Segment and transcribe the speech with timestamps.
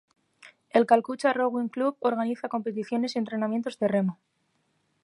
[0.71, 4.19] El Calcutta Rowing Club organiza competiciones y entrenamientos de remo.